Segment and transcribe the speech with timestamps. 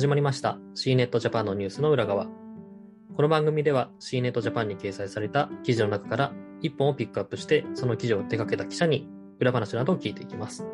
[0.00, 2.24] 始まりました C ネットジャパンのニュースの裏側。
[3.14, 6.32] この番組では C ネットジャパンに掲載された記事の中から
[6.62, 9.10] 一本をピックアップして、その記事を手掛けた記者に
[9.40, 10.66] 裏話などを聞いていきます。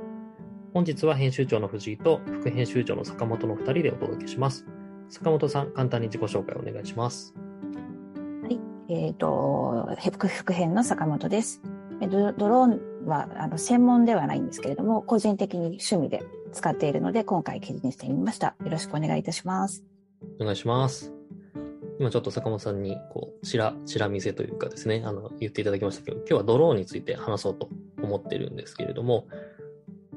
[0.73, 4.65] 本日は編集長の藤井と副編集長の坂本の2人でお届けします。
[5.09, 7.35] 坂本さん、簡単に自己紹介お願いします。
[8.45, 11.63] はいえっ、と、副副編の坂本です。
[12.01, 16.23] えドドローンはあの専門ではないんですけれども、個人的に趣味で
[16.53, 18.57] 使っているので、今回記事にしてみました。
[18.65, 19.85] よろしくお願いいたします。
[20.41, 21.13] お願いします。
[21.99, 27.71] 今ちょっと坂本さんに、こう、ちら、ちら見せというかですね、あの、言っていただきましたけど、今日はドローンについて話そうと
[28.03, 29.27] 思ってるんですけれども、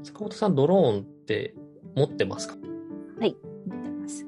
[0.04, 1.56] 坂本さん、ドローンって
[1.96, 2.56] 持ってますか？
[3.20, 3.36] はい、
[3.68, 4.26] 持ってます。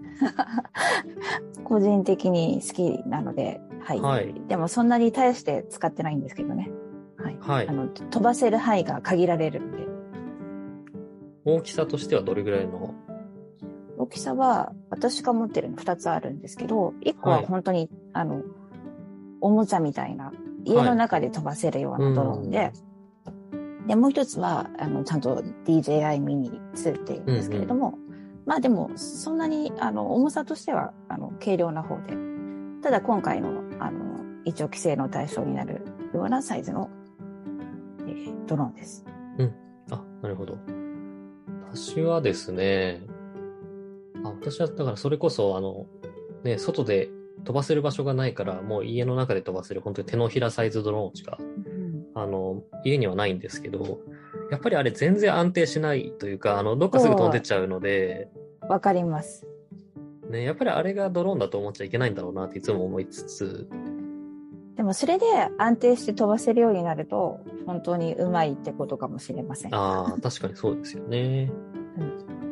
[1.64, 4.02] 個人的に好きなので、はい。
[4.02, 6.72] はいでもそんなに大して使ってないんですけどね。
[7.18, 7.38] はい。
[7.40, 9.91] はいあの、飛ばせる範囲が限られるんで。
[11.45, 12.94] 大きさとしてはどれぐらいの？
[13.98, 17.45] 大きさは、私が持ってるの2つあるんですけど、1個ははい。
[17.45, 18.42] 本当に、あの、
[19.42, 20.31] おもちゃみたいな、
[20.66, 22.72] 家の中で飛ばせるようなドローンで、
[23.88, 27.97] で、もう一つは、あの、ちゃんと DJI ミニ2っていうんですけれども、
[28.45, 32.16] まあでも、そんなに、あの、重さとしては、あの、軽量な方で、
[32.81, 34.02] ただ今回の、あの、
[34.45, 36.89] 一応規制の対象になるようなサイズの、
[38.08, 39.06] えードローンです。
[39.92, 40.58] あ、なるほど。
[41.73, 43.02] 私はですね、
[44.25, 45.88] あ、私はだからそれこそ、あの、
[46.44, 47.09] ね、外で
[47.45, 51.38] 飛ばせる場所がないから、もう家の中で飛ばせる本当に手のひらサイズドローンしか、
[52.13, 54.00] あの、家にはないんですけど、
[54.52, 58.30] やっぱりあれ全然安定しないというか、あの、どっかすぐ飛んでっちゃうので、
[58.67, 59.47] わかります。
[60.30, 63.67] ね、やっぱりあれがドローンだと思っちゃいけないんだろうなっていつも思いつつ、
[64.75, 65.25] でもそれで
[65.58, 69.75] 安定して飛ばせるようになると、本当にうまいってことかもしれません。
[69.75, 71.52] ああ、確かにそうですよね。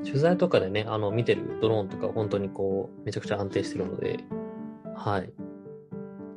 [0.03, 4.19] 取材とかでね、あの、見てるドローンとか本当にこう、めちゃくちゃ安定してるので、
[4.95, 5.31] はい。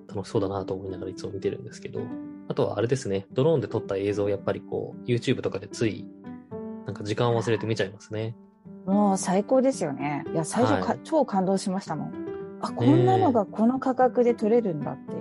[0.09, 2.01] 楽しそうだなと思いながらいつも見てるんですけど、
[2.49, 6.07] あとはあれですね、ドローンで撮った映像をやっぱりこう、YouTube とかでつい、
[6.87, 8.37] なんか時間を忘れて見ちゃいますね。
[8.87, 10.25] もう最高ですよね。
[10.33, 12.13] いや、最初か、はい超感動しましたもん。
[12.61, 15.12] あ、こんなのがこの価格で撮れるんだって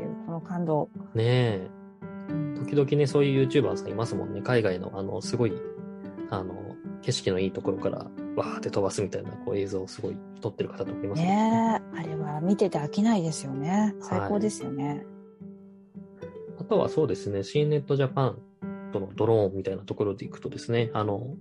[1.15, 1.69] ねえ。
[2.59, 4.41] 時々ね、そういう YouTuber さんいますもんね。
[4.41, 5.53] 海外の、あの、すごい、
[6.29, 7.97] あの、景色のいいところから、
[8.35, 13.95] わーって飛ばすみたいな、こう、映像をすごい撮ってる方とかいますねえ、あれは見てて飽きないですよね。
[13.99, 15.05] 最高ですよね。
[16.59, 18.37] あとはそうですね、C ネットジャパン
[18.91, 21.35] とのドローンみたいなところでいくとですね、あの、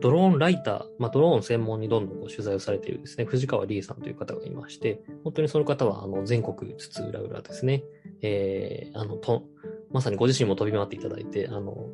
[0.00, 7.82] ドローンライター、まあ、ドローン専門にどんどんこう取材をされているですね、藤川理恵さんという方がいまして、本当にその方はあの全国津々浦々ですね、
[8.22, 9.44] えー、あの、と、
[9.90, 11.88] まさにご自身も飛び回っていただいて、あの、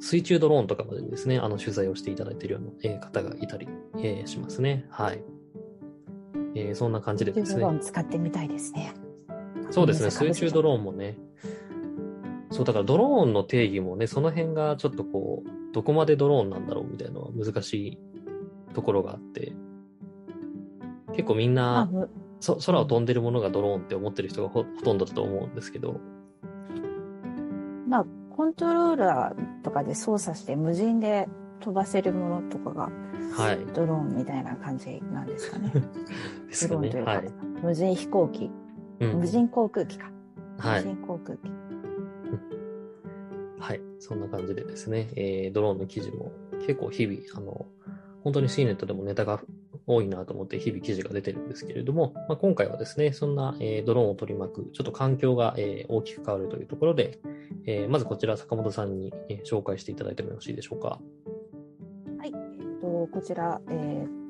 [0.00, 3.68] 水中ドローンとかまでですね、あの取材をしていただいているような、えー方がいたり、
[3.98, 4.86] えーしますね。
[4.90, 5.22] はい。
[6.56, 7.76] えーそんな感じでですねドロー。
[7.76, 8.94] ン使ってみたいですね。
[9.70, 11.16] そうですね、水中ドロローンもね。
[12.50, 17.98] そう、だからドローンの定義もね、その辺がちょっとこう、どこまでドローンなんだろうみたいなのは難しい
[18.74, 19.52] ところがあって、
[21.12, 22.10] 結構みんあな、む
[22.40, 26.00] そ空を飛んでるものがドローンって思ってる人がほほとんどだと思うんですけど、
[27.88, 31.28] まあ、コントローラーとかで操作して無人で
[31.60, 32.90] 飛ばせるものとかが
[33.32, 33.58] はい。
[33.74, 35.72] ドローンみたいな感じなんですかね。
[36.48, 36.80] ですかね。
[36.80, 37.32] ドローンというか、はい。
[37.62, 38.50] 無人飛行機、
[39.00, 40.10] うん無人航空機か。
[40.58, 41.48] はい無人航空機。
[41.48, 41.69] はい。
[43.60, 46.32] はいそんな感じでですね、えードローンの記事も
[46.66, 47.66] 結構日々、あの、
[48.22, 49.40] 本当に C ネットでもネタが
[49.86, 57.18] 多いなと思って日々記事が出てるんですけれども、まあ、今回はですね、そんな、えードローンを取り巻く、ちょっと環境が、えー大きく変わるというところで、
[57.66, 60.98] えーまずこちら坂本さんに、えー紹介していただいてもよろしいでしょうか。
[62.18, 62.28] はい。
[62.28, 64.20] えっ、と、こちら、えー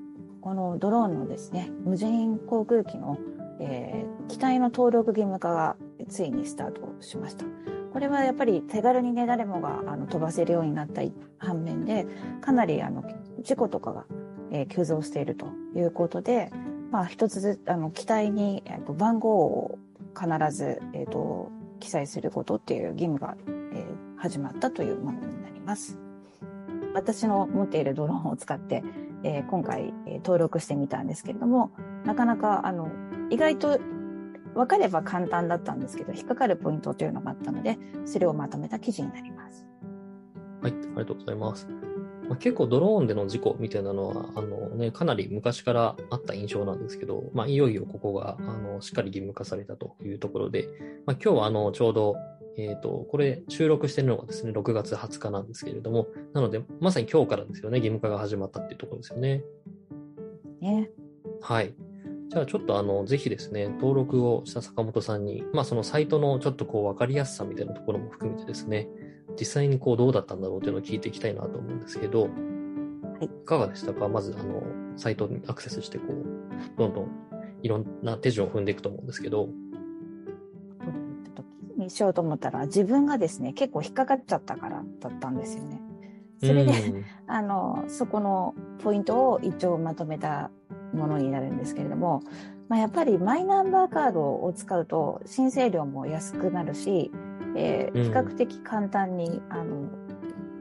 [0.41, 3.19] このドローンのですね、無人航空機の、
[3.61, 5.77] えー機体の登録義務化が
[6.09, 7.45] ついにスタートしました。
[7.93, 11.03] これはやっぱり手軽にね、誰もがあの飛ばせるようになった
[11.39, 12.07] 反面で、
[12.41, 13.05] かなりあの
[13.43, 14.05] 事故とかが、
[14.53, 16.51] えー急増しているということで、
[16.91, 19.79] まあ一つずつ、あの、機体に、えーと番号を
[20.15, 25.99] 必ず、えっ、と、記載することっていう義務が、えー始まったというものになります。
[26.93, 28.85] 私の持っているドローンを使って、
[29.25, 31.73] えー今回、えー登録してみたんですけれども、
[32.05, 32.89] なかなか、あの、
[33.31, 33.81] 意外と
[34.55, 39.67] 分かれば簡単だったんですけど、引っかかるポイントというのがあったので、それをまとめた記事になります。
[40.63, 41.69] はい、ありがとうございます。
[42.29, 50.69] まあ、結構ドローンでの事故みたいなのは、あのね、かなり昔からあった印象なんですけど、まあ、いよいよここが、あの、しっかり義務化されたというところで、
[51.07, 52.15] まあ、今日はあの、ちょうど、
[52.57, 59.43] えっ、と、これ収録してるのがですね、6月20日なんですけれども、なので、まさに今日からですよね、義務化が始まったっていうところですよね。
[60.61, 60.91] ね。
[61.41, 61.75] はい。
[62.31, 68.89] じゃあちょっとあの、ぜひですね、登録をした坂本さんに、まあそのサイトのちょっとこう分かりやすさみたいなところも含めてですね、
[69.39, 72.29] 実際にこうどうだったんだろうというのを聞いていきたいなと思うんですけど、は
[73.21, 73.25] い。
[73.25, 74.09] いかがでしたか？
[74.09, 74.63] まずあの、
[74.97, 77.09] サイトにアクセスしてこう、どんどん
[77.63, 79.49] いろんな手順を踏んでいくと思うんですけど、
[81.77, 85.81] にしようと思ったら、自分がですね、結構引っかかっちゃったからだったんですよね。
[86.39, 87.05] それで、うん。
[87.27, 90.51] あの、そこのポイントを一応まとめた
[90.93, 92.23] ものになるんですけれども、
[92.69, 97.11] まあ、やっぱりマイナンバーカードを使うと申請料も安くなるし、
[97.57, 99.89] えーうん比較的簡単に、あの、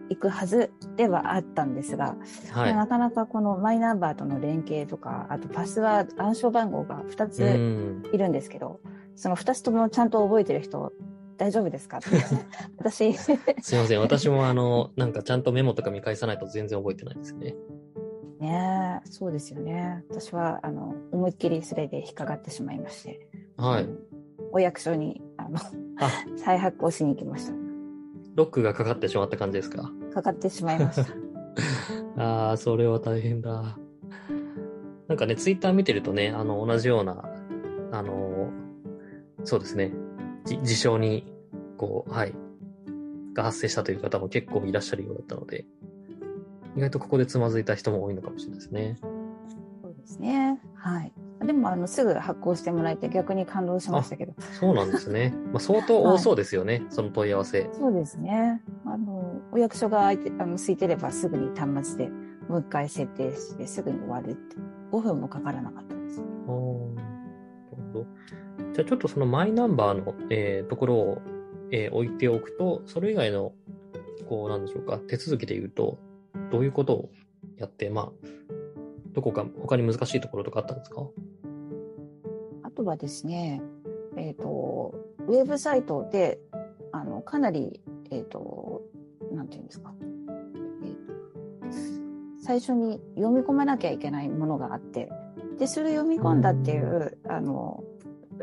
[0.09, 2.15] 行くはずではあったんですが、
[2.51, 2.75] はい。
[2.75, 8.03] なかなかこのマイナンバーとの連携とか、あとパスワード、暗証番号が2うつん。
[8.13, 8.79] いるんですけど、
[9.15, 10.91] その2つともちゃんと覚えてる人、
[11.37, 11.99] 大丈夫ですか
[12.77, 13.37] 私、すい
[13.77, 13.99] ません。
[14.01, 17.55] 私もあの、なんかちゃんとメモとか見返さないと全然覚えてないですね。
[18.39, 20.03] ねえ、そうですよね。
[20.09, 23.27] 私は、あの、思いっきりそれで引っかかってしまいまして、
[23.57, 23.89] はい。
[24.51, 25.57] お役所に、あの、
[25.99, 27.53] あ、 再発行しに行きました。
[28.35, 29.91] ロックがかかってしまった感じですか？
[30.13, 31.13] かかってしまいました。
[32.23, 33.77] ああ、それは大変だ。
[35.09, 37.29] なんかね、ツイッター見てるとね、あの、同じような、
[37.91, 38.51] あの、
[39.43, 39.91] そうですね、
[40.45, 41.33] じ事象に、
[41.77, 42.33] こう、はい、
[43.33, 45.65] が発生したという方も結構いらっしゃるようだったので、
[46.79, 48.97] 意外とここでつまずいた人も多いのかもしれないですね。
[49.81, 50.59] そうですね。
[50.75, 51.11] はい。
[51.45, 54.33] でも、あの、すぐ発行してもらえて逆に感動しましたけど。
[54.59, 55.33] そうなんですね。
[55.51, 57.69] まあ、相当多そうですよね、その問い合わせ。
[57.73, 58.61] そうですね。
[58.85, 62.11] あの、お役所が空いて、あの、空いてればすぐに端末で
[62.47, 64.55] もう一回設定してすぐに終わるって。
[64.91, 66.21] 5分もかからなかったです。
[66.47, 66.89] お。
[68.73, 71.21] じゃあちょっとそのマイナンバーの、えーところを、
[71.71, 73.53] えー置いておくと、それ以外の、
[74.27, 75.97] こうなんでしょうか、手続きで言うと、
[76.51, 77.09] どういうことを
[77.57, 78.11] やって、まあ、
[79.13, 81.07] どこか他に難しいところとかあったんですか？
[82.63, 83.61] あとはですね、
[84.17, 84.93] えっ、と、
[85.27, 86.39] ウェブサイトで、
[86.91, 87.81] あの、かなり、
[88.11, 88.83] えっ、と、
[89.31, 89.93] なんていうんですか？
[90.83, 91.09] えーと
[92.41, 95.11] 最初に読み込まなきゃいけないものがあって、
[95.59, 97.83] で、それを読み込んだっていう、あの、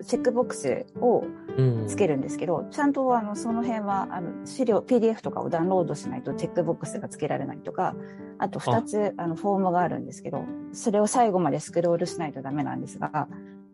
[0.04, 1.24] チェックボックスを
[1.56, 1.86] うん。
[1.86, 7.94] つけるんですけど、ちゃんとあのその辺はあの資料、PDF とかをダウンロードしないとチェックボックスがつけられないとか、
[8.38, 13.28] あと2つあのフォームがあるんですけど、それを最後までスクロールしないとダメなんですが、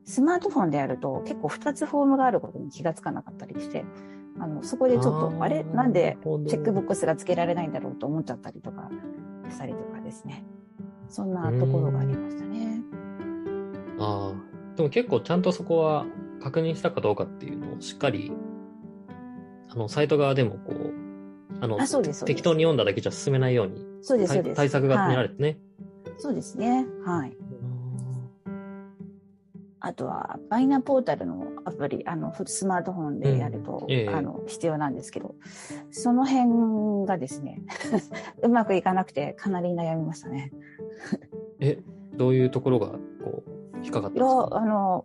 [0.04, 3.84] スマートフォンでやると結構2つフォームがあることに気がつかなかったりして、
[4.38, 5.64] あのそこでちょっと、ーあれ？
[5.64, 8.90] なんでチェックボッククスがつけられないんだろうと思っちゃったりとか
[9.50, 10.44] したりとかですね。
[11.08, 12.80] そんなところがありましたね。
[13.98, 14.51] ああ。
[14.76, 16.06] でも結構ちゃんとそこは
[16.42, 18.32] 確認したかどうかっていうのをしっかり、
[19.68, 20.92] あの、サイト側でもこう、
[21.60, 21.86] あの、あ
[22.24, 24.56] 適当に読んだだけじゃ進めないように、そうです、そう対です。
[24.56, 25.58] 対策が練らはいれてね。
[26.18, 26.86] そうですね。
[27.04, 27.36] はい。
[29.84, 35.34] あとは、バイナポータルのアプリ、あの、スマートフォンでやると、うんええあの、必要なんですけど、
[35.90, 37.60] その辺がですね、
[38.42, 40.52] うまくいかなくて、かなり悩みましたね。
[41.58, 41.82] え、
[42.14, 42.98] どういうところが、
[43.82, 44.48] 引っかかったんです、か？
[44.52, 45.04] あの、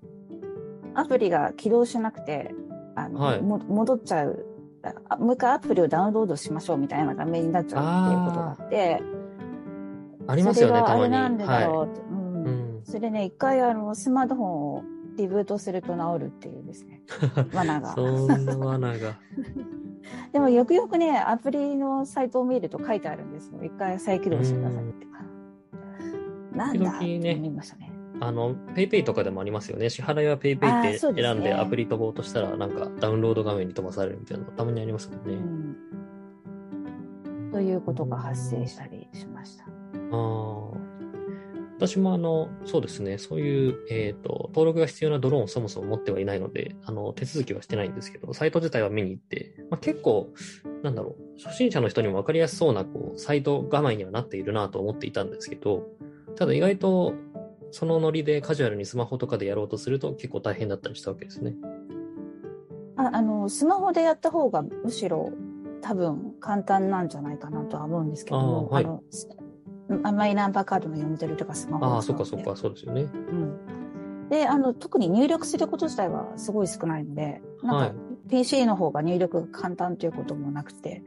[0.96, 2.54] アプリが起動しなくて、
[2.96, 4.46] あの、はいも戻っちゃう
[5.10, 5.18] あ。
[5.18, 9.02] もう一回アプリをダウンロードしましょうみたいな画面になっちゃうっていうことがあって、
[10.28, 11.16] ありますよね、それがたまに。
[11.16, 12.50] あれなんでだろはううんい。
[12.50, 12.82] うん。
[12.84, 14.84] それでね、一回あの、スマートフォンを
[15.18, 17.02] リブートすると治るっていうですね、
[17.54, 17.94] 罠が。
[17.94, 19.16] そんな罠が。
[20.32, 23.64] でもよくよくね、アプリのサイトを見ると書いてあるんですよ。
[23.64, 25.08] 一回再起動してくださいって。
[26.56, 27.92] なんだって思いましたね。
[28.20, 29.90] あの、 PayPay とかでもありますよね。
[29.90, 35.34] 支払いは PayPay あって選んでアプリ飛ぼうとしたら、なんかダウンロード画面に飛ばされるみたいなのたまにありますもんね。
[35.34, 35.38] う
[37.50, 37.52] ん。
[37.52, 39.66] ということが発生したりしました。
[39.66, 39.68] あ
[40.14, 40.58] あ。
[41.78, 50.34] 私もあの、そうですね、そういう、えっ、と、登録が必要なドローンをそもそも持ってはいないので、あの、手続きはしてないんですけど、サイト自体は見に行って、まあ、結構、
[50.82, 55.88] なんだろう、初心者の人にも分かりやすそうな、こう、サイト画面にはなっているなと思っていたんですけど、
[56.36, 57.14] ただ意外と、
[57.72, 61.56] そのノリでカジュアルにスマホとかでやろうとすると結構大変だったりしたわけですね。
[62.96, 65.32] ああの、スマホでやった方がむしろ
[65.82, 69.30] 多分簡単なんじゃないかなとは思うんですけどはいのす
[69.90, 73.04] マイナンバーカードの読み取りとかスマホあそっかそっか、そうですよね。
[73.04, 74.30] うん。
[74.30, 77.96] で、あの、特に入力すること自体はすごい少ないので、はいなんか
[78.30, 81.02] PC の方が入力が簡単ということもなくて、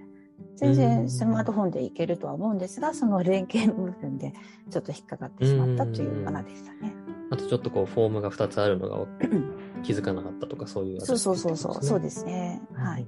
[0.61, 4.35] 全然スマートフォンでいけるとは思うんですが、その連携の部分で
[4.71, 6.95] ちょっと引っかかってしまったという罠でしたね。
[7.31, 9.07] あとちょっとこう、フォームが2つあるのが
[9.83, 12.61] 気づかなかったとか、そういう、そうそうそうそう、そうでですね。
[12.75, 13.07] はい。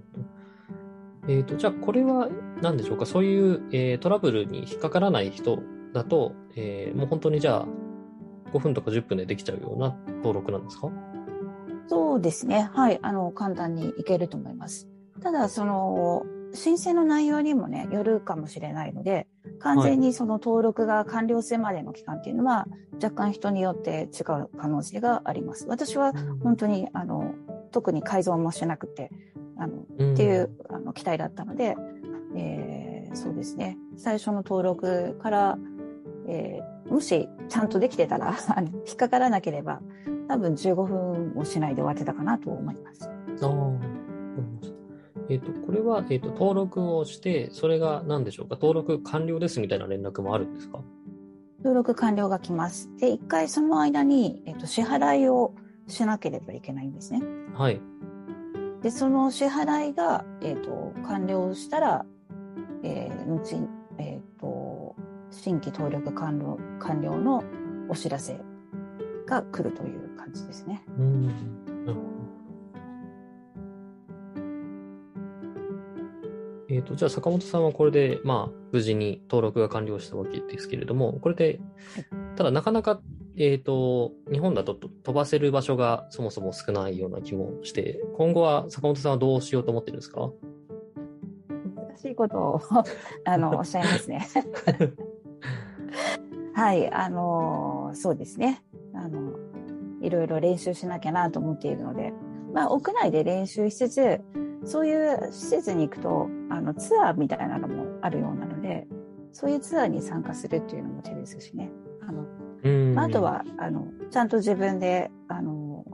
[1.28, 2.28] えっ、と、じゃあこれは
[2.62, 3.06] 何でしょうか？
[3.06, 5.58] そういう、えートラブルに引っかからない人
[5.92, 7.66] だと、えーもう本当にじゃあ、
[8.52, 10.88] 5分とか10分でできちゃうような登録なんですか？
[11.88, 12.70] そうですね。
[12.72, 12.98] はい。
[13.02, 14.88] あの、簡単にいけると思います。
[15.20, 19.26] ただ、その、申請の内容にもね、よるかもしれないので、
[19.58, 22.66] 完全にその登録が完了するまでの期間っていうのは、
[23.02, 25.66] 若干人によって違う可能性があります。
[25.66, 27.34] 私は本当に、あの、
[27.70, 29.10] 特に改造もしなくて、
[29.56, 31.76] あの、うんっていうあの期待だったので、
[32.36, 33.76] えーそうですね。
[33.98, 35.58] 最初の登録から、
[36.26, 38.34] えーもしちゃんとできてたら、
[38.86, 39.80] 引っかからなければ、
[40.28, 43.08] 多分15分もしないで終わってたかなと思います。
[43.40, 44.71] あ。
[45.28, 48.56] えっ、と、これは、えっ、と、登録をして、それが何でしょうか？
[48.56, 50.80] 登録完了ですみたいな連絡もあるんですか？
[51.58, 52.90] 登録完了が来ます。
[52.98, 55.54] で、一回その間に、えっと、支払いを
[55.86, 57.22] しなければいけないんですね。
[57.54, 57.80] はい。
[58.82, 62.04] で、その支払いが、えっと、完了したら、
[62.82, 64.96] えー、後に、えっと、
[65.30, 67.44] 新規登録完了、完了の
[67.88, 68.40] お知らせ
[69.26, 70.82] が来るという感じですね。
[70.98, 71.30] うん。
[76.72, 81.60] えっ、と、じゃあ坂本さんはこれで、まあ、無事に登録が完了したわけですけれども、これで、
[82.34, 83.02] ただなかなか、
[83.36, 90.30] えっ、と、日本だとと飛ばせる場所がそもそも少ないような気もして、今後は坂本さんはどうしようと思ってるんですか？
[91.76, 92.60] 難しいことを
[93.24, 94.26] あのおっしゃいますね。
[96.54, 98.62] はい、あのそうですね。
[98.94, 99.32] あの
[100.00, 102.12] いろいろ練習しなきゃなと思っているので、
[102.52, 104.20] まあ屋内で練習しつつ、
[104.64, 108.86] そういう施設に行くとあのツアーみたいなのもあるようなので、
[109.32, 111.70] そういうツアーに参加するっていうのも手ですしね。
[112.06, 112.24] あの
[112.62, 112.94] うん。
[112.94, 115.84] まあ、あとはあのちゃんと自分であの、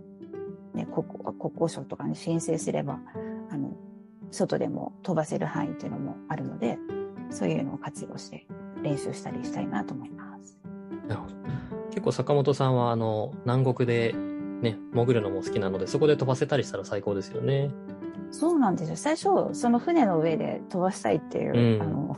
[0.74, 3.00] ね、国国交省とかに申請すれば
[3.50, 3.76] あの
[4.30, 6.78] 外でも飛ばせる範囲っていうのもあるので
[7.30, 8.46] そういうのを活用して
[8.82, 10.58] 練習したりしたいなと思います。
[11.06, 11.34] なるほど。
[11.90, 14.14] 結構坂本さんは、あの、南国で、
[14.62, 17.70] ね、潜るのも好きなので、そこで飛ばせたりしたら最高ですよね。
[18.30, 18.96] そうなんですよ。
[18.96, 21.82] 最初その船の上で飛ばしたいっていう、うん。
[21.82, 22.16] あの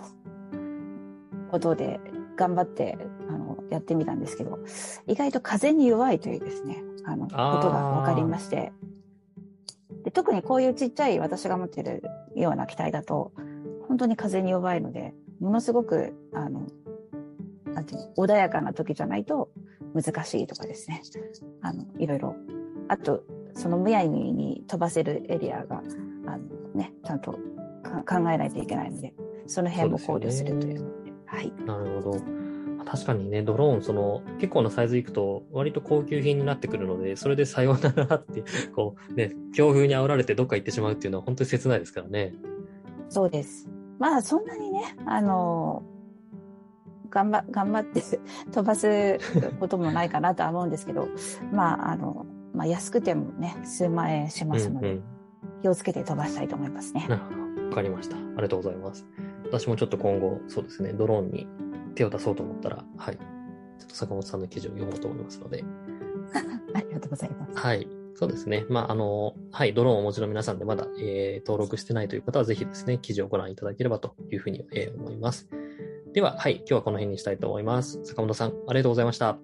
[1.51, 2.01] ことで
[2.37, 2.97] 頑張って
[3.29, 4.61] あのやってみたんですけど
[5.07, 7.37] 意外と風に弱いというですねあのこと
[7.71, 8.73] が分かりまして。
[10.05, 12.03] で特にこういうちっちゃい私が持ってる
[12.35, 13.33] ような機体だと
[13.87, 16.67] 本当に風に弱いのでものすごくあの
[17.67, 19.51] なんていうの穏やかな時じゃないと
[19.93, 21.03] 難しいとかですね。
[21.61, 22.35] あのいろいろ。
[22.89, 25.83] あとそのむやみに飛ばせるエリアが
[26.27, 26.39] あの、
[26.75, 27.39] ね、ちゃんと
[27.83, 29.15] か考えないといけないので
[29.47, 32.19] その辺も考慮するというのではいなるほど。
[32.81, 38.43] まあ確かにね、ドローン、その、結構なサイズいくと、割と高級品になってくるので、それでさようならって、
[38.75, 42.35] こう、ね、強風に煽られてどっか行ってしまうっていうのは本当に切ないですからね。
[43.11, 43.69] そうです。
[43.99, 45.83] まあそんなにね、あの、
[47.11, 48.03] 頑張頑張って
[48.51, 49.19] 飛ばす
[49.59, 51.09] こともないかなとは思うんですけど、
[51.53, 55.03] まああの、まあ安くてもね、数万円しますので、うんうん。
[55.63, 57.07] 気をつけて飛ばしたいと思いますね。
[57.09, 57.69] なるほど。
[57.69, 58.17] わかりました。
[58.17, 59.07] ありがとうございます。
[59.45, 61.47] 私もちょっと今後、そうですね、ドローンに
[61.95, 63.17] 手を出そうと思ったら、はい。
[63.17, 65.65] ちょっと坂本さんの記事を読もうと思いますので、
[66.75, 67.59] ありがとうございます。
[67.59, 67.89] はい。
[68.15, 68.67] そうですね。
[68.69, 75.49] まあ、あの、はい、ドローンをお持ちの皆さんでまだ、えー登録してないという方は、ぜひですね、記事をご覧いただければというふうに、えー思います。
[76.13, 78.01] では、はい、今日はこの辺にしたいと思います。
[78.05, 79.39] 坂本さん、ありがとうございました。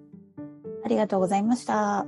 [0.83, 2.05] ありがとうございました。